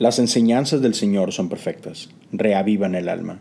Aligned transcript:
Las 0.00 0.18
enseñanzas 0.18 0.80
del 0.80 0.94
Señor 0.94 1.30
son 1.30 1.50
perfectas, 1.50 2.08
reavivan 2.32 2.94
el 2.94 3.10
alma. 3.10 3.40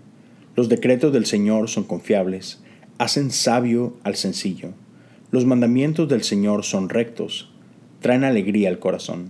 Los 0.57 0.67
decretos 0.67 1.13
del 1.13 1.25
Señor 1.25 1.69
son 1.69 1.85
confiables, 1.85 2.61
hacen 2.97 3.31
sabio 3.31 3.95
al 4.03 4.17
sencillo. 4.17 4.73
Los 5.31 5.45
mandamientos 5.45 6.09
del 6.09 6.21
Señor 6.21 6.65
son 6.65 6.89
rectos, 6.89 7.49
traen 8.01 8.25
alegría 8.25 8.67
al 8.67 8.77
corazón. 8.77 9.29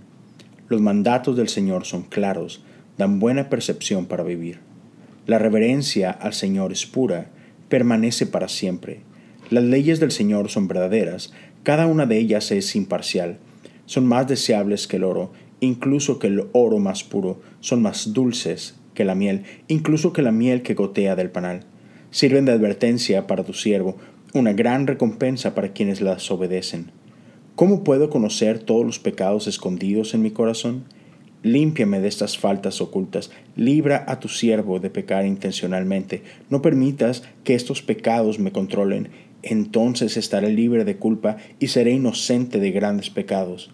Los 0.70 0.82
mandatos 0.82 1.38
del 1.38 1.50
Señor 1.50 1.86
son 1.86 2.02
claros, 2.02 2.64
dan 2.98 3.20
buena 3.20 3.48
percepción 3.48 4.08
para 4.08 4.24
vivir. 4.24 4.58
La 5.28 5.38
reverencia 5.38 6.10
al 6.10 6.34
Señor 6.34 6.72
es 6.72 6.88
pura, 6.88 7.30
permanece 7.68 8.26
para 8.26 8.48
siempre. 8.48 9.02
Las 9.52 9.66
leyes 9.66 10.00
del 10.00 10.10
Señor 10.10 10.50
son 10.50 10.68
verdaderas, 10.68 11.32
cada 11.62 11.86
una 11.86 12.08
de 12.08 12.18
ellas 12.18 12.52
es 12.52 12.76
imparcial. 12.76 13.38
Son 13.86 14.08
más 14.08 14.28
deseables 14.28 14.88
que 14.88 14.98
el 14.98 15.04
oro 15.04 15.32
incluso 15.62 16.20
que 16.20 16.28
el 16.28 16.46
oro 16.54 16.80
más 16.80 17.04
puro, 17.04 17.40
son 17.60 17.82
más 17.82 18.14
dulces 18.14 18.76
que 18.94 19.06
la 19.06 19.16
miel, 19.16 19.44
incluso 19.68 20.14
que 20.14 20.22
la 20.22 20.32
miel 20.32 20.62
que 20.62 20.74
gotea 20.74 21.16
del 21.16 21.30
panal. 21.30 21.62
Sirven 22.12 22.46
de 22.46 22.52
advertencia 22.52 23.28
para 23.28 23.44
tu 23.44 23.54
siervo, 23.54 23.98
una 24.34 24.54
gran 24.54 24.88
recompensa 24.88 25.56
para 25.56 25.74
quienes 25.74 26.02
las 26.02 26.30
obedecen. 26.32 26.92
¿Cómo 27.56 27.84
puedo 27.84 28.10
conocer 28.10 28.60
todos 28.60 28.86
los 28.86 29.00
pecados 29.00 29.48
escondidos 29.48 30.14
en 30.14 30.22
mi 30.22 30.32
corazón? 30.32 30.86
Límpiame 31.44 32.00
de 32.00 32.08
estas 32.08 32.38
faltas 32.38 32.82
ocultas, 32.82 33.32
libra 33.56 34.04
a 34.08 34.20
tu 34.20 34.28
siervo 34.28 34.80
de 34.80 34.90
pecar 34.90 35.26
intencionalmente, 35.26 36.24
no 36.50 36.62
permitas 36.62 37.24
que 37.44 37.56
estos 37.56 37.82
pecados 37.82 38.40
me 38.40 38.52
controlen, 38.52 39.10
entonces 39.42 40.18
estaré 40.18 40.52
libre 40.52 40.84
de 40.84 40.98
culpa 40.98 41.38
y 41.60 41.68
seré 41.68 41.92
inocente 41.92 42.60
de 42.60 42.72
grandes 42.72 43.10
pecados 43.10 43.72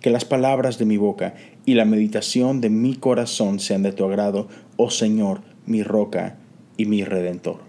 que 0.00 0.10
las 0.10 0.24
palabras 0.24 0.78
de 0.78 0.84
mi 0.84 0.96
boca 0.96 1.34
y 1.64 1.74
la 1.74 1.84
meditación 1.84 2.60
de 2.60 2.70
mi 2.70 2.94
corazón 2.94 3.58
sean 3.58 3.82
de 3.82 3.92
tu 3.92 4.04
agrado, 4.04 4.48
oh 4.76 4.90
Señor, 4.90 5.40
mi 5.66 5.82
roca 5.82 6.38
y 6.76 6.84
mi 6.86 7.04
redentor. 7.04 7.60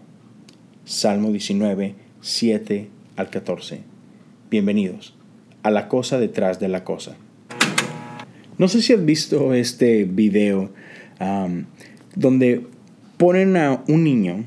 Salmo 0.86 1.32
19, 1.32 1.96
7 2.22 2.90
al 3.16 3.30
14. 3.30 3.82
Bienvenidos 4.50 5.16
a 5.64 5.72
la 5.72 5.88
cosa 5.88 6.20
detrás 6.20 6.60
de 6.60 6.68
la 6.68 6.84
cosa. 6.84 7.16
No 8.58 8.68
sé 8.68 8.82
si 8.82 8.94
has 8.94 9.04
visto 9.04 9.54
este 9.54 10.06
video 10.06 10.72
donde 12.16 12.66
ponen 13.18 13.58
a 13.58 13.84
un 13.88 14.04
niño 14.04 14.46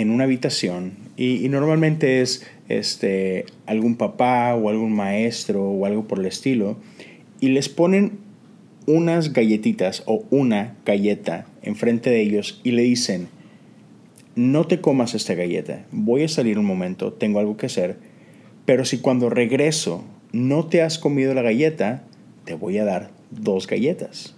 en 0.00 0.10
una 0.10 0.24
habitación 0.24 0.92
y, 1.16 1.48
normalmente 1.48 2.20
es 2.20 2.46
este, 2.68 3.46
algún 3.66 3.96
papá 3.96 4.54
o 4.54 4.68
algún 4.68 4.92
maestro 4.92 5.64
o 5.64 5.86
algo 5.86 6.06
por 6.06 6.20
el 6.20 6.26
estilo 6.26 6.76
y 7.40 7.48
les 7.48 7.68
ponen 7.68 8.18
unas 8.86 9.32
galletitas 9.32 10.02
o 10.06 10.24
una 10.30 10.76
galleta 10.86 11.46
enfrente 11.62 12.10
de 12.10 12.20
ellos 12.20 12.60
y 12.64 12.70
le 12.70 12.82
dicen, 12.82 13.28
no 14.34 14.66
te 14.66 14.80
comas 14.80 15.14
esta 15.14 15.34
galleta, 15.34 15.84
voy 15.90 16.22
a 16.22 16.28
salir 16.28 16.58
un 16.58 16.64
momento, 16.64 17.12
tengo 17.12 17.40
algo 17.40 17.56
que 17.56 17.66
hacer, 17.66 17.96
pero 18.64 18.84
si 18.84 18.98
cuando 18.98 19.28
regreso 19.30 20.04
no 20.32 20.66
te 20.66 20.82
has 20.82 20.98
comido 20.98 21.34
la 21.34 21.42
galleta, 21.42 22.04
te 22.44 22.54
voy 22.54 22.78
a 22.78 22.84
dar 22.84 23.10
dos 23.30 23.66
galletas. 23.66 24.34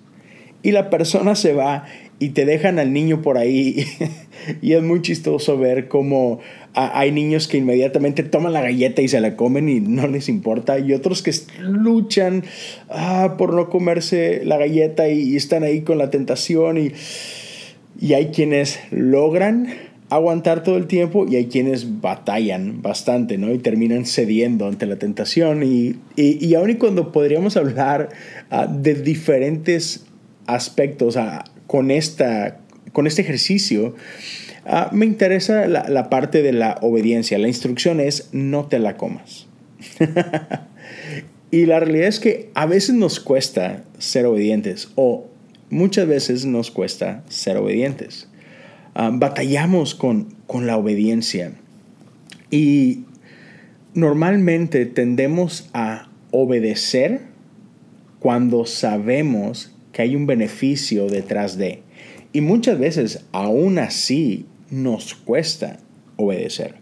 Y 0.63 0.73
la 0.73 0.91
persona 0.91 1.35
se 1.35 1.53
va 1.53 1.87
y 2.21 2.29
te 2.29 2.45
dejan 2.45 2.79
al 2.79 2.93
niño 2.93 3.23
por 3.23 3.39
ahí. 3.39 3.87
y 4.63 4.75
es 4.75 4.83
muy 4.83 5.03
chistoso 5.03 5.59
ver 5.59 5.89
cómo 5.89 6.39
hay 6.75 7.11
niños 7.11 7.49
que 7.49 7.57
inmediatamente 7.57 8.23
toman 8.23 8.53
la 8.53 8.61
galleta 8.61 9.03
y 9.03 9.09
se 9.09 9.21
la 9.21 9.35
comen 9.35 9.69
y 9.69 9.81
no 9.81 10.07
les 10.07 10.29
importa. 10.29 10.79
Y 10.79 10.93
otros 10.93 11.23
que 11.23 11.33
luchan 11.59 12.45
ah, 12.91 13.35
por 13.39 13.55
no 13.55 13.71
comerse 13.71 14.43
la 14.45 14.59
galleta 14.59 15.09
y, 15.09 15.35
están 15.35 15.65
ahí 15.65 15.81
con 15.81 15.97
la 15.97 16.11
tentación. 16.11 16.77
Y, 16.77 16.93
y 17.99 18.13
hay 18.13 18.27
quienes 18.27 18.79
logran 18.91 19.69
aguantar 20.11 20.63
todo 20.63 20.77
el 20.77 20.87
tiempo 20.87 21.27
y 21.27 21.37
hay 21.37 21.47
quienes 21.47 22.03
batallan 22.03 22.83
bastante, 22.83 23.39
¿no? 23.39 23.51
Y 23.51 23.59
terminan 23.59 24.05
cediendo 24.05 24.67
ante 24.67 24.85
la 24.85 24.97
tentación. 24.97 25.63
Y, 25.63 25.97
y, 26.17 26.47
y 26.47 26.55
aun 26.55 26.69
y 26.69 26.75
cuando 26.75 27.13
podríamos 27.13 27.57
hablar 27.57 28.11
ah, 28.51 28.67
de 28.67 28.95
diferentes 28.95 30.05
aspectos 30.47 31.17
uh, 31.17 31.43
con, 31.71 31.91
esta, 31.91 32.59
con 32.93 33.07
este 33.07 33.23
ejercicio, 33.23 33.95
Ah, 34.73 34.91
me 34.93 35.07
interesa 35.07 35.67
la, 35.67 36.11
parte 36.11 36.43
de 36.43 36.53
la 36.53 36.79
obediencia. 36.83 37.39
La 37.39 37.49
instrucción 37.49 38.01
es 38.01 38.29
no 38.33 38.67
te 38.67 38.79
la 38.79 38.97
comas. 38.97 39.47
y 41.51 41.67
la 41.67 41.81
realidad 41.81 42.09
es 42.09 42.21
que 42.21 42.51
a 42.55 42.67
veces 42.67 42.95
nos 42.95 43.21
cuesta 43.21 43.85
ser 43.99 44.27
obedientes 44.27 44.91
o 44.95 45.27
muchas 45.71 46.07
veces 46.07 46.45
nos 46.45 46.71
cuesta 46.71 47.25
ser 47.29 47.57
obedientes. 47.57 48.29
Ah, 48.95 49.11
batallamos 49.13 49.95
con, 49.95 50.35
con 50.47 50.67
la 50.67 50.77
obediencia 50.77 51.53
y 52.51 53.05
normalmente 53.95 54.85
tendemos 54.87 55.71
a 55.73 56.11
obedecer 56.33 57.23
cuando 58.19 58.67
sabemos 58.67 59.73
que 59.93 60.03
hay 60.03 60.17
un 60.17 60.27
beneficio 60.27 61.07
detrás 61.07 61.57
de. 61.57 61.83
Y 62.33 62.41
muchas 62.41 62.79
veces, 62.79 63.25
aún 63.33 63.79
así, 63.79 64.47
nos 64.71 65.15
cuesta 65.15 65.79
obedecer. 66.17 66.75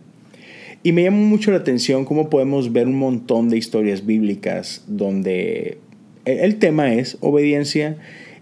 Y 0.82 0.92
me 0.92 1.02
llama 1.02 1.18
mucho 1.18 1.50
la 1.50 1.58
atención 1.58 2.04
cómo 2.04 2.30
podemos 2.30 2.72
ver 2.72 2.86
un 2.86 2.98
montón 2.98 3.48
de 3.48 3.56
historias 3.56 4.06
bíblicas 4.06 4.84
donde 4.86 5.78
el 6.24 6.58
tema 6.58 6.94
es 6.94 7.16
obediencia 7.20 7.98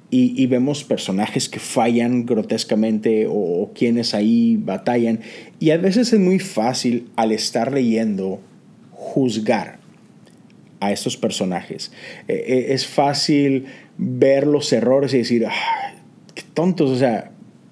y, 0.09 0.47
vemos 0.47 0.85
personajes 0.85 1.49
que 1.49 1.59
fallan 1.59 2.27
grotescamente 2.27 3.27
o, 3.29 3.73
quienes 3.75 4.15
ahí 4.15 4.57
batallan. 4.57 5.21
Y 5.59 5.71
a 5.71 5.79
veces 5.79 6.13
es 6.13 6.21
muy 6.21 6.39
fácil 6.39 7.09
al 7.17 7.33
estar 7.33 7.73
leyendo 7.73 8.41
juzgar 8.93 9.79
a 10.87 10.93
estos 10.93 11.17
personajes. 11.17 11.93
E, 12.29 12.35
e, 12.35 12.75
es 12.75 12.87
fácil 12.87 13.67
ver 13.99 14.47
los 14.47 14.73
errores 14.73 15.15
y 15.15 15.19
decir, 15.19 15.47
ah, 15.47 15.95
qué 16.35 16.43
tontos, 16.55 16.91
o 16.91 16.97
sea, 16.97 17.31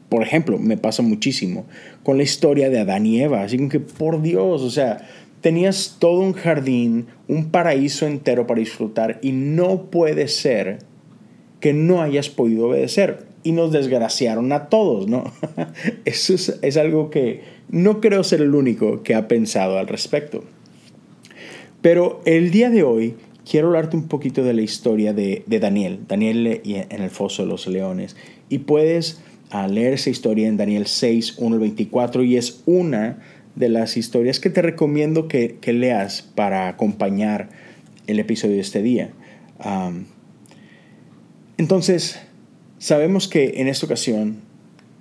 por 0.08 0.22
ejemplo, 0.22 0.58
me 0.58 0.76
pasa 0.76 1.02
muchísimo 1.02 1.66
con 2.04 2.18
la 2.18 2.22
historia 2.22 2.70
de 2.70 2.78
Adán 2.78 3.04
y 3.04 3.20
Eva. 3.20 3.42
Así 3.42 3.68
que, 3.68 3.80
por 3.80 4.22
Dios, 4.22 4.62
o 4.62 4.70
sea, 4.70 5.08
tenías 5.40 5.96
todo 5.98 6.20
un 6.20 6.32
jardín, 6.32 7.06
un 7.26 7.50
paraíso 7.50 8.06
entero 8.06 8.46
para 8.46 8.60
disfrutar 8.60 9.18
y 9.22 9.32
no 9.32 9.90
puede 9.90 10.28
ser 10.28 10.78
que 11.60 11.72
no 11.72 12.00
hayas 12.00 12.28
podido 12.28 12.68
obedecer. 12.68 13.26
Y 13.42 13.52
nos 13.52 13.72
desgraciaron 13.72 14.52
a 14.52 14.68
todos, 14.68 15.06
¿no? 15.06 15.24
Eso 16.06 16.34
es, 16.34 16.76
algo 16.78 17.10
que 17.10 17.42
no 17.68 18.00
creo 18.00 18.24
ser 18.24 18.40
el 18.40 18.54
único 18.54 19.02
que 19.02 19.14
ha 19.14 19.28
pensado 19.28 19.78
al 19.78 19.86
respecto. 19.86 20.44
Pero 21.84 22.22
el 22.24 22.50
día 22.50 22.70
de 22.70 22.82
hoy 22.82 23.14
quiero 23.46 23.66
hablarte 23.66 23.94
un 23.94 24.08
poquito 24.08 24.42
de 24.42 24.54
la 24.54 24.62
historia 24.62 25.12
de, 25.12 25.44
Daniel, 25.46 26.00
Daniel 26.08 26.62
en 26.64 27.02
el 27.02 27.10
foso 27.10 27.42
de 27.42 27.48
los 27.50 27.66
leones. 27.66 28.16
Y 28.48 28.60
puedes 28.60 29.20
a 29.50 29.68
leer 29.68 29.92
esa 29.92 30.08
historia 30.08 30.48
en 30.48 30.56
Daniel 30.56 30.86
6, 30.86 31.34
1 31.36 31.54
al 31.54 31.60
24 31.60 32.24
y 32.24 32.38
es 32.38 32.62
una 32.64 33.18
de 33.54 33.68
las 33.68 33.98
historias 33.98 34.40
que 34.40 34.48
te 34.48 34.62
recomiendo 34.62 35.28
que, 35.28 35.58
leas 35.66 36.22
para 36.22 36.68
acompañar 36.68 37.50
el 38.06 38.18
episodio 38.18 38.54
de 38.54 38.62
este 38.62 38.80
día. 38.80 39.10
entonces, 41.58 42.18
sabemos 42.78 43.28
que 43.28 43.60
en 43.60 43.68
esta 43.68 43.84
ocasión 43.84 44.38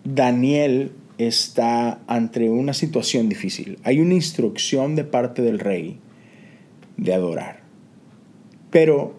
Daniel 0.03 0.91
está 1.17 2.01
ante 2.07 2.49
una 2.49 2.73
situación 2.73 3.29
difícil. 3.29 3.79
Hay 3.83 4.01
una 4.01 4.16
instrucción 4.16 4.97
de 4.97 5.05
parte 5.05 5.41
del 5.41 5.59
rey 5.59 6.01
de 6.97 7.13
adorar. 7.13 7.61
Pero 8.71 9.15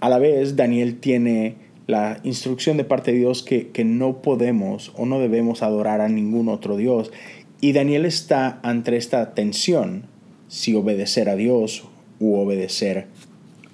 a 0.00 0.08
la 0.08 0.18
vez 0.18 0.56
Daniel 0.56 0.98
tiene 0.98 1.56
la 1.86 2.20
instrucción 2.24 2.76
de 2.76 2.84
parte 2.84 3.12
de 3.12 3.18
Dios 3.18 3.42
que, 3.42 3.84
no 3.84 4.22
podemos 4.22 4.92
o 4.96 5.06
no 5.06 5.20
debemos 5.20 5.62
adorar 5.62 6.00
a 6.00 6.08
ningún 6.08 6.48
otro 6.48 6.76
Dios. 6.76 7.12
Y 7.60 7.72
Daniel 7.72 8.04
está 8.04 8.58
ante 8.62 8.96
esta 8.96 9.34
tensión, 9.34 10.04
si 10.48 10.74
obedecer 10.74 11.28
a 11.28 11.36
Dios 11.36 11.84
u 12.20 12.36
obedecer 12.36 13.06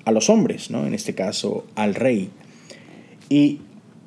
a 0.05 0.13
los 0.13 0.31
hombres, 0.31 0.71
¿no? 0.71 0.87
en 0.87 0.95
este 0.95 1.15
caso 1.15 1.65
al 1.75 1.95
rey. 1.95 2.31
Y 3.29 3.61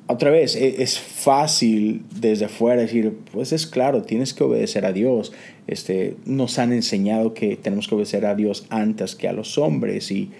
otra 0.06 0.30
vez, 0.30 0.54
e, 0.56 0.82
es 0.82 0.98
fácil 0.98 2.04
desde 2.14 2.46
afuera 2.46 2.82
decir, 2.82 3.16
pues 3.32 3.52
es 3.52 3.66
claro, 3.66 4.02
tienes 4.02 4.34
que 4.34 4.44
obedecer 4.44 4.86
a 4.86 4.92
Dios. 4.92 5.32
Este, 5.66 6.16
nos 6.24 6.58
han 6.58 6.72
enseñado 6.72 7.34
que 7.34 7.56
tenemos 7.56 7.88
que 7.88 7.94
obedecer 7.96 8.26
a 8.26 8.34
Dios 8.34 8.66
antes 8.70 9.16
que 9.16 9.28
a 9.28 9.32
los 9.32 9.58
hombres 9.58 10.10
y, 10.10 10.30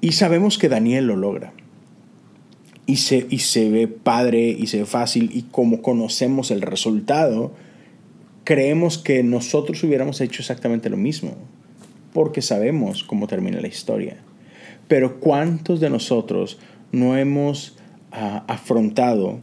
y 0.00 0.12
sabemos 0.12 0.56
que 0.56 0.68
Daniel 0.68 1.06
lo 1.06 1.16
logra 1.16 1.52
y 2.86 2.96
se, 2.96 3.26
y 3.28 3.38
se 3.38 3.70
ve 3.70 3.86
padre 3.86 4.48
y 4.48 4.66
se 4.66 4.78
ve 4.78 4.86
fácil 4.86 5.30
y 5.32 5.42
como 5.42 5.82
conocemos 5.82 6.50
el 6.50 6.62
resultado, 6.62 7.52
creemos 8.44 8.98
que 8.98 9.22
nosotros 9.22 9.84
hubiéramos 9.84 10.20
hecho 10.20 10.42
exactamente 10.42 10.90
lo 10.90 10.96
mismo, 10.96 11.36
porque 12.12 12.42
sabemos 12.42 13.04
cómo 13.04 13.28
termina 13.28 13.60
la 13.60 13.68
historia. 13.68 14.16
Pero 14.88 15.20
¿cuántos 15.20 15.78
de 15.78 15.90
nosotros 15.90 16.58
no 16.90 17.16
hemos 17.16 17.76
ah, 18.12 18.44
afrontado 18.46 19.40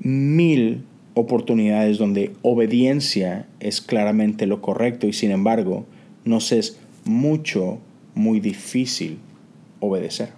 mil 0.00 0.84
oportunidades 1.14 1.98
donde 1.98 2.32
obediencia 2.42 3.46
es 3.60 3.80
claramente 3.80 4.46
lo 4.46 4.60
correcto 4.60 5.06
y 5.06 5.12
sin 5.12 5.30
embargo 5.30 5.86
nos 6.24 6.52
es 6.52 6.78
mucho, 7.04 7.78
muy 8.14 8.40
difícil 8.40 9.18
obedecer. 9.80 10.30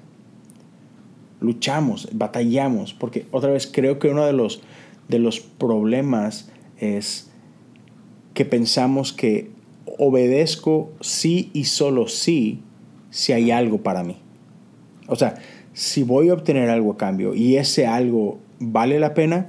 Luchamos, 1.41 2.09
batallamos, 2.13 2.95
porque 2.95 3.27
otra 3.31 3.51
vez 3.51 3.67
creo 3.67 3.99
que 3.99 4.09
uno 4.09 4.25
de 4.25 4.33
los, 4.33 4.63
de 5.09 5.19
los 5.19 5.41
problemas 5.41 6.51
es 6.79 7.31
que 8.35 8.45
pensamos 8.45 9.13
que 9.13 9.51
obedezco 9.99 10.93
sí 11.01 11.51
y 11.53 11.65
solo 11.65 12.09
sí 12.09 12.61
si 13.11 13.33
hay 13.33 13.51
algo 13.51 13.83
para 13.83 14.05
mí. 14.05 14.19
O 15.09 15.17
sea, 15.17 15.35
si 15.81 16.03
voy 16.03 16.29
a 16.29 16.35
obtener 16.35 16.69
algo 16.69 16.93
a 16.93 16.97
cambio 16.99 17.35
y 17.35 17.57
ese 17.57 17.87
algo 17.87 18.39
vale 18.59 19.01
la 19.01 19.15
pena, 19.15 19.47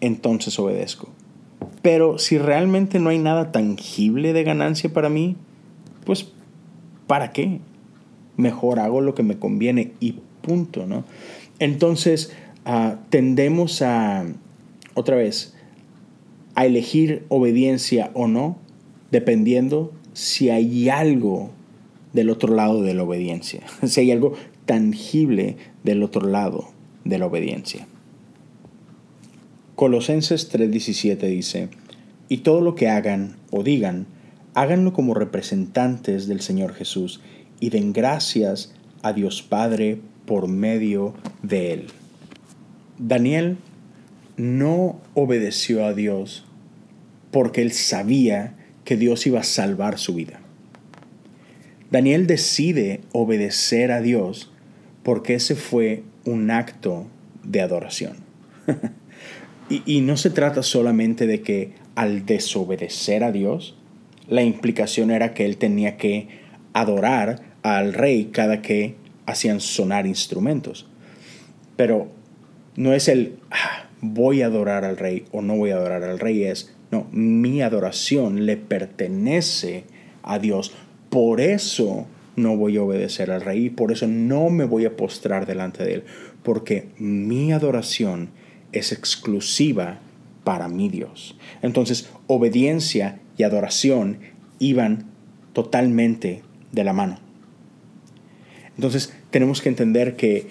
entonces 0.00 0.58
obedezco. 0.58 1.08
Pero 1.82 2.18
si 2.18 2.36
realmente 2.36 2.98
no 2.98 3.10
hay 3.10 3.20
nada 3.20 3.52
tangible 3.52 4.32
de 4.32 4.42
ganancia 4.42 4.92
para 4.92 5.08
mí, 5.08 5.36
pues 6.04 6.32
¿para 7.06 7.30
qué? 7.30 7.60
Mejor 8.36 8.80
hago 8.80 9.00
lo 9.00 9.14
que 9.14 9.22
me 9.22 9.38
conviene 9.38 9.92
y 10.00 10.16
punto, 10.40 10.84
¿no? 10.84 11.04
Entonces 11.60 12.32
ah, 12.64 12.96
tendemos 13.08 13.80
a, 13.80 14.26
otra 14.94 15.14
vez, 15.14 15.54
a 16.56 16.66
elegir 16.66 17.24
obediencia 17.28 18.10
o 18.14 18.26
no, 18.26 18.58
dependiendo 19.12 19.92
si 20.12 20.50
hay 20.50 20.88
algo 20.88 21.50
del 22.12 22.30
otro 22.30 22.52
lado 22.52 22.82
de 22.82 22.94
la 22.94 23.04
obediencia, 23.04 23.60
si 23.86 24.00
hay 24.00 24.10
algo 24.10 24.34
tangible 24.68 25.56
del 25.82 26.02
otro 26.02 26.28
lado 26.28 26.68
de 27.06 27.18
la 27.18 27.24
obediencia. 27.24 27.86
Colosenses 29.76 30.52
3:17 30.52 31.26
dice, 31.26 31.70
y 32.28 32.38
todo 32.38 32.60
lo 32.60 32.74
que 32.74 32.90
hagan 32.90 33.36
o 33.50 33.62
digan, 33.62 34.06
háganlo 34.52 34.92
como 34.92 35.14
representantes 35.14 36.26
del 36.28 36.42
Señor 36.42 36.74
Jesús 36.74 37.22
y 37.60 37.70
den 37.70 37.94
gracias 37.94 38.74
a 39.00 39.14
Dios 39.14 39.40
Padre 39.40 40.02
por 40.26 40.48
medio 40.48 41.14
de 41.42 41.72
Él. 41.72 41.86
Daniel 42.98 43.56
no 44.36 45.00
obedeció 45.14 45.86
a 45.86 45.94
Dios 45.94 46.44
porque 47.30 47.62
él 47.62 47.72
sabía 47.72 48.54
que 48.84 48.98
Dios 48.98 49.26
iba 49.26 49.40
a 49.40 49.44
salvar 49.44 49.98
su 49.98 50.14
vida. 50.14 50.40
Daniel 51.90 52.26
decide 52.26 53.00
obedecer 53.12 53.92
a 53.92 54.02
Dios 54.02 54.52
porque 55.02 55.34
ese 55.34 55.54
fue 55.54 56.02
un 56.24 56.50
acto 56.50 57.06
de 57.42 57.60
adoración. 57.60 58.16
y, 59.68 60.00
no 60.00 60.16
se 60.16 60.30
trata 60.30 60.62
solamente 60.62 61.26
de 61.26 61.40
que 61.40 61.72
al 61.94 62.26
desobedecer 62.26 63.24
a 63.24 63.32
Dios, 63.32 63.76
la 64.28 64.42
implicación 64.42 65.10
era 65.10 65.34
que 65.34 65.44
él 65.46 65.56
tenía 65.56 65.96
que 65.96 66.28
adorar 66.72 67.42
al 67.62 67.92
rey 67.92 68.26
cada 68.32 68.62
que 68.62 68.96
hacían 69.26 69.60
sonar 69.60 70.06
instrumentos. 70.06 70.86
Pero 71.76 72.08
no 72.76 72.92
es 72.92 73.08
el 73.08 73.38
ah, 73.50 73.88
voy 74.00 74.42
a 74.42 74.46
adorar 74.46 74.84
al 74.84 74.96
rey 74.96 75.24
o 75.32 75.42
no 75.42 75.56
voy 75.56 75.70
a 75.70 75.76
adorar 75.76 76.04
al 76.04 76.18
rey, 76.18 76.44
es 76.44 76.74
no, 76.90 77.06
mi 77.12 77.60
adoración 77.60 78.46
le 78.46 78.56
pertenece 78.56 79.84
a 80.22 80.38
Dios. 80.38 80.72
Por 81.10 81.40
eso 81.40 82.06
no 82.38 82.56
voy 82.56 82.76
a 82.76 82.82
obedecer 82.82 83.30
al 83.30 83.42
rey, 83.42 83.70
por 83.70 83.92
eso 83.92 84.06
no 84.06 84.50
me 84.50 84.64
voy 84.64 84.86
a 84.86 84.96
postrar 84.96 85.46
delante 85.46 85.84
de 85.84 85.94
él, 85.94 86.04
porque 86.42 86.88
mi 86.98 87.52
adoración 87.52 88.30
es 88.72 88.92
exclusiva 88.92 90.00
para 90.44 90.68
mi 90.68 90.88
Dios. 90.88 91.36
Entonces, 91.62 92.10
obediencia 92.26 93.20
y 93.36 93.42
adoración 93.42 94.18
iban 94.58 95.10
totalmente 95.52 96.42
de 96.72 96.84
la 96.84 96.92
mano. 96.92 97.18
Entonces, 98.76 99.12
tenemos 99.30 99.60
que 99.60 99.68
entender 99.68 100.16
que 100.16 100.46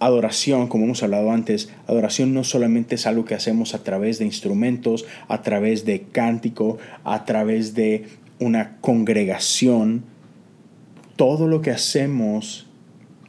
adoración, 0.00 0.68
como 0.68 0.84
hemos 0.84 1.02
hablado 1.02 1.30
antes, 1.30 1.70
adoración 1.86 2.32
no 2.32 2.44
solamente 2.44 2.94
es 2.94 3.06
algo 3.06 3.24
que 3.24 3.34
hacemos 3.34 3.74
a 3.74 3.82
través 3.82 4.18
de 4.18 4.24
instrumentos, 4.24 5.06
a 5.28 5.42
través 5.42 5.84
de 5.84 6.02
cántico, 6.02 6.78
a 7.04 7.24
través 7.24 7.74
de 7.74 8.06
una 8.38 8.76
congregación. 8.80 10.04
Todo 11.18 11.48
lo 11.48 11.62
que 11.62 11.72
hacemos 11.72 12.68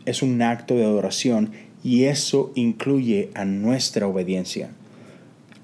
es 0.06 0.22
un 0.22 0.44
acto 0.44 0.76
de 0.76 0.84
adoración 0.84 1.54
y 1.84 2.04
eso 2.04 2.52
incluye 2.54 3.32
a 3.34 3.46
nuestra 3.46 4.06
obediencia. 4.06 4.70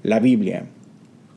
La 0.01 0.19
Biblia, 0.19 0.65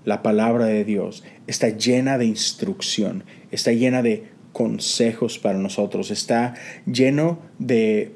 la 0.06 0.22
palabra 0.22 0.64
de 0.64 0.86
Dios, 0.86 1.24
está 1.46 1.68
llena 1.68 2.16
de 2.16 2.24
instrucción, 2.24 3.24
está 3.50 3.70
llena 3.72 4.00
de 4.00 4.28
consejos 4.54 5.38
para 5.38 5.58
nosotros, 5.58 6.10
está 6.10 6.54
lleno 6.86 7.38
de 7.58 8.14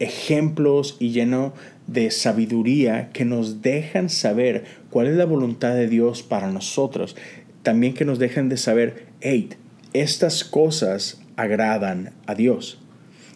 ejemplos 0.00 0.96
y 0.98 1.10
lleno 1.10 1.54
de 1.86 2.10
sabiduría 2.10 3.10
que 3.12 3.24
nos 3.24 3.62
dejan 3.62 4.08
saber 4.08 4.64
cuál 4.90 5.06
es 5.06 5.14
la 5.14 5.24
voluntad 5.24 5.76
de 5.76 5.86
Dios 5.86 6.24
para 6.24 6.50
nosotros. 6.50 7.14
También 7.62 7.94
que 7.94 8.04
nos 8.04 8.18
dejan 8.18 8.48
de 8.48 8.56
saber, 8.56 9.06
hey, 9.20 9.50
estas 9.92 10.42
cosas 10.42 11.20
agradan 11.36 12.12
a 12.26 12.34
Dios. 12.34 12.78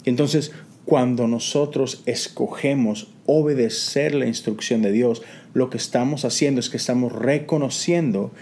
Entonces, 0.04 0.52
cuando 0.84 1.28
nosotros 1.28 2.02
escogemos 2.06 3.12
obedecer 3.26 4.14
la 4.14 4.26
instrucción 4.26 4.82
de 4.82 4.92
Dios, 4.92 5.22
lo 5.54 5.70
que 5.70 5.76
estamos 5.76 6.24
haciendo 6.24 6.60
es 6.60 6.70
que 6.70 6.78
estamos 6.78 7.12
reconociendo 7.12 8.32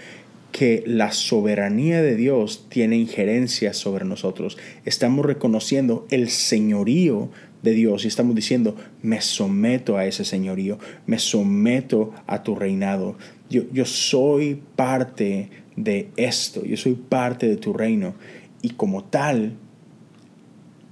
que 0.51 0.83
la 0.87 1.11
soberanía 1.11 2.01
de 2.01 2.15
Dios 2.15 2.65
tiene 2.69 2.97
injerencia 2.97 3.73
sobre 3.73 4.05
nosotros. 4.05 4.57
Estamos 4.83 5.25
reconociendo 5.25 6.07
el 6.09 6.29
señorío 6.29 7.29
de 7.61 7.71
Dios 7.73 8.05
y 8.05 8.07
estamos 8.07 8.35
diciendo, 8.35 8.75
me 9.03 9.21
someto 9.21 9.97
a 9.97 10.05
ese 10.05 10.25
señorío, 10.25 10.79
me 11.05 11.19
someto 11.19 12.13
a 12.25 12.41
tu 12.41 12.55
reinado. 12.55 13.15
Yo, 13.49 13.63
yo 13.71 13.85
soy 13.85 14.61
parte 14.75 15.49
de 15.75 16.09
esto, 16.15 16.65
yo 16.65 16.77
soy 16.77 16.93
parte 16.93 17.47
de 17.47 17.57
tu 17.57 17.73
reino 17.73 18.15
y 18.61 18.71
como 18.71 19.03
tal, 19.03 19.57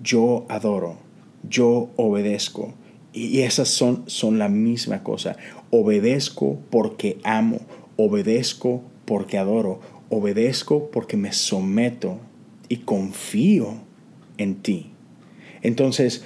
yo 0.02 0.46
adoro, 0.50 0.98
yo 1.48 1.90
obedezco. 1.96 2.74
Y 3.14 3.40
esas 3.40 3.68
son, 3.70 4.04
son 4.06 4.38
la 4.38 4.48
misma 4.48 5.02
cosa. 5.04 5.38
Obedezco 5.72 6.60
porque 6.70 7.18
amo, 7.24 7.60
obedezco 7.96 8.84
porque 9.06 9.38
adoro, 9.38 9.80
obedezco 10.10 10.92
porque 10.92 11.18
me 11.18 11.32
someto 11.32 12.20
y 12.70 12.78
confío 12.78 13.76
en 14.38 14.56
ti. 14.56 14.92
Entonces, 15.64 16.24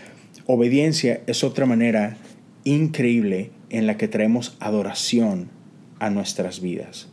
Obediencia 0.54 1.22
es 1.28 1.46
otra 1.46 1.66
manera 1.66 2.18
increíble 2.64 3.52
en 3.70 3.88
la 3.88 3.96
que 3.96 4.08
traemos 4.08 4.58
adoración 4.60 5.50
a 6.00 6.10
nuestras 6.10 6.62
vidas. 6.62 7.08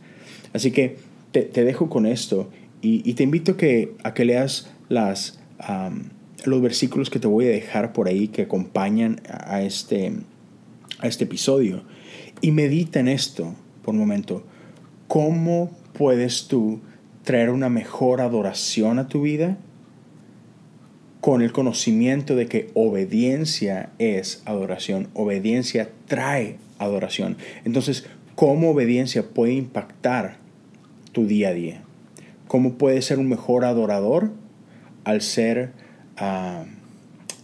Así 0.51 0.71
que 0.71 0.97
te, 1.31 1.45
dejo 1.45 1.89
con 1.89 2.05
esto 2.05 2.49
y, 2.81 3.13
te 3.13 3.23
invito 3.23 3.57
que, 3.57 3.93
a 4.03 4.13
que 4.13 4.25
leas 4.25 4.71
las, 4.87 5.39
los 6.45 6.61
versículos 6.61 7.09
que 7.09 7.19
te 7.19 7.27
voy 7.27 7.45
a 7.45 7.49
dejar 7.49 7.91
por 7.91 8.07
ahí 8.07 8.29
que 8.29 8.43
acompañan 8.43 9.21
a 9.27 9.61
este, 9.61 10.13
a 10.99 11.07
este 11.07 11.25
episodio 11.25 11.83
y 12.41 12.51
medita 12.51 12.99
en 12.99 13.09
esto 13.09 13.53
por 13.83 13.93
un 13.93 13.99
momento. 13.99 14.43
¿Cómo 15.07 15.71
puedes 15.93 16.47
tú 16.47 16.79
traer 17.23 17.49
una 17.49 17.69
mejor 17.69 18.21
adoración 18.21 18.99
a 18.99 19.07
tu 19.07 19.23
vida? 19.23 19.57
con 21.21 21.41
el 21.41 21.51
conocimiento 21.51 22.35
de 22.35 22.47
que 22.47 22.69
obediencia 22.73 23.89
es 23.99 24.41
adoración, 24.45 25.09
obediencia 25.13 25.89
trae 26.07 26.57
adoración. 26.77 27.37
Entonces, 27.65 28.05
¿cómo 28.35 28.71
obediencia 28.71 29.27
puede 29.27 29.53
impactar 29.53 30.37
tu 31.11 31.27
día 31.27 31.49
a 31.49 31.53
día? 31.53 31.83
¿Cómo 32.49 32.73
puedes 32.73 33.05
ser 33.05 33.17
un 33.19 33.29
mejor 33.29 33.63
adorador 33.63 34.31
al 35.05 35.21
ser, 35.21 35.71
uh, 36.19 36.65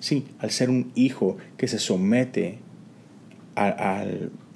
sí, 0.01 0.27
al 0.39 0.51
ser 0.51 0.69
un 0.69 0.91
hijo 0.95 1.37
que 1.55 1.69
se 1.69 1.79
somete 1.79 2.59
a, 3.55 4.03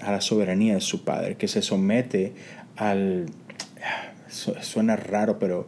a 0.01 0.11
la 0.11 0.19
soberanía 0.19 0.73
de 0.73 0.81
su 0.81 1.05
padre, 1.05 1.37
que 1.37 1.47
se 1.47 1.61
somete 1.61 2.33
al... 2.75 3.27
Suena 4.27 4.97
raro, 4.97 5.39
pero 5.39 5.67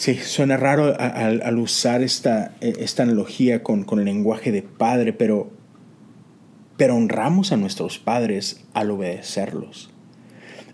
Sí, 0.00 0.14
suena 0.14 0.56
raro 0.56 0.96
al, 0.98 1.58
usar 1.58 2.02
esta, 2.02 2.54
esta 2.62 3.02
analogía 3.02 3.62
con, 3.62 3.84
con, 3.84 3.98
el 3.98 4.06
lenguaje 4.06 4.50
de 4.50 4.62
padre, 4.62 5.12
pero, 5.12 5.50
pero 6.78 6.96
honramos 6.96 7.52
a 7.52 7.58
nuestros 7.58 7.98
padres 7.98 8.64
al 8.72 8.92
obedecerlos. 8.92 9.90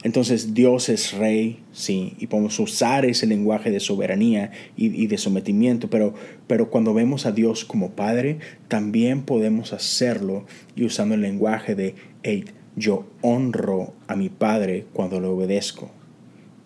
Entonces 0.07 0.55
Dios 0.55 0.89
es 0.89 1.15
rey, 1.15 1.65
sí, 1.73 2.15
y 2.21 2.29
podemos 2.29 2.61
usar 2.61 3.05
ese 3.05 3.27
lenguaje 3.27 3.73
de 3.73 3.81
soberanía 3.81 4.53
y, 4.77 5.09
de 5.09 5.19
sometimiento, 5.19 5.91
pero, 5.91 6.15
pero 6.47 6.71
cuando 6.71 6.95
vemos 6.95 7.27
a 7.27 7.33
Dios 7.33 7.65
como 7.65 7.91
Padre, 7.91 8.39
también 8.69 9.23
podemos 9.23 9.73
hacerlo 9.73 10.47
y 10.77 10.85
usando 10.85 11.17
el 11.17 11.23
lenguaje 11.23 11.75
de, 11.75 11.97
hey, 12.23 12.45
yo 12.77 13.05
honro 13.21 13.95
a 14.07 14.15
mi 14.15 14.29
Padre 14.29 14.87
cuando 14.93 15.21
le 15.21 15.27
obedezco. 15.27 15.91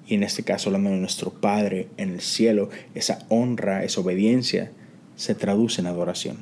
Y 0.07 0.17
en 0.17 0.23
este 0.23 0.43
caso, 0.43 0.69
hablando 0.69 0.91
de 0.91 0.99
nuestro 0.99 1.33
Padre 1.33 1.89
en 1.97 2.11
el 2.11 2.21
cielo, 2.21 2.69
esa 2.95 3.21
honra, 3.31 3.85
esa 3.85 4.03
obediencia, 4.03 4.71
se 5.17 5.35
traduce 5.35 5.81
en 5.81 5.87
adoración. 5.87 6.37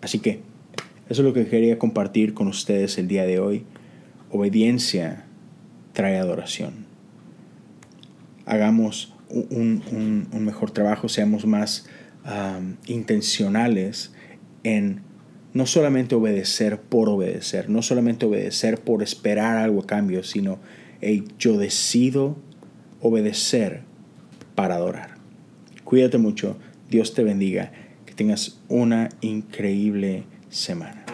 Así 0.00 0.20
que, 0.20 0.40
eso 1.10 1.20
es 1.20 1.26
lo 1.26 1.34
que 1.34 1.48
quería 1.48 1.78
compartir 1.78 2.32
con 2.32 2.48
ustedes 2.48 2.96
el 2.96 3.08
día 3.08 3.26
de 3.26 3.40
hoy. 3.40 3.64
Obediencia 4.30 5.23
trae 5.94 6.18
adoración. 6.18 6.84
Hagamos 8.44 9.14
un, 9.30 10.28
mejor 10.32 10.70
trabajo, 10.70 11.08
seamos 11.08 11.46
más 11.46 11.86
intencionales 12.86 14.12
en 14.62 15.00
no 15.54 15.66
solamente 15.66 16.14
obedecer 16.14 16.80
por 16.80 17.08
obedecer, 17.08 17.70
no 17.70 17.80
solamente 17.80 18.26
obedecer 18.26 18.80
por 18.80 19.02
esperar 19.02 19.56
algo 19.56 19.82
a 19.82 19.86
cambio, 19.86 20.22
sino 20.24 20.58
yo 21.38 21.56
decido 21.56 22.36
obedecer 23.00 23.82
para 24.54 24.76
adorar. 24.76 25.14
Cuídate 25.84 26.18
mucho, 26.18 26.56
Dios 26.90 27.14
te 27.14 27.22
bendiga, 27.22 27.72
que 28.04 28.14
tengas 28.14 28.60
una 28.68 29.10
increíble 29.20 30.24
semana. 30.48 31.04